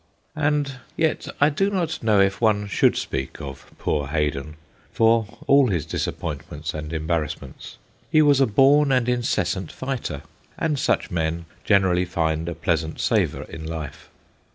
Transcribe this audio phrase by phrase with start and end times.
[0.35, 4.55] And yet I do not know if one should speak of' poor Haydon/
[4.91, 7.77] for all his dis appointments and embarrassments.
[8.11, 10.23] He was a born and incessant fighter,
[10.57, 14.09] and such men generally find a pleasant savour in life.